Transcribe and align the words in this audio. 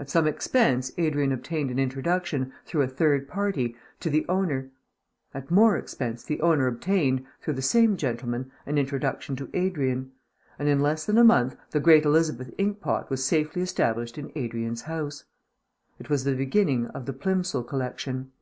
At 0.00 0.08
some 0.08 0.26
expense 0.26 0.92
Adrian 0.96 1.30
obtained 1.30 1.70
an 1.70 1.78
introduction, 1.78 2.54
through 2.64 2.80
a 2.80 2.88
third 2.88 3.28
party, 3.28 3.76
to 4.00 4.08
the 4.08 4.24
owner; 4.26 4.70
at 5.34 5.50
more 5.50 5.76
expense 5.76 6.24
the 6.24 6.40
owner 6.40 6.66
obtained, 6.66 7.26
through 7.42 7.52
the 7.52 7.60
same 7.60 7.98
gentleman, 7.98 8.50
an 8.64 8.78
introduction 8.78 9.36
to 9.36 9.50
Adrian; 9.52 10.10
and 10.58 10.70
in 10.70 10.80
less 10.80 11.04
than 11.04 11.18
a 11.18 11.22
month 11.22 11.54
the 11.72 11.80
great 11.80 12.06
Elizabeth 12.06 12.50
Ink 12.56 12.80
pot 12.80 13.10
was 13.10 13.22
safely 13.26 13.60
established 13.60 14.16
in 14.16 14.32
Adrian's 14.34 14.80
house. 14.80 15.24
It 15.98 16.08
was 16.08 16.24
the 16.24 16.34
beginning 16.34 16.86
of 16.86 17.04
the 17.04 17.12
"Plimsoll 17.12 17.64
Collection." 17.64 18.32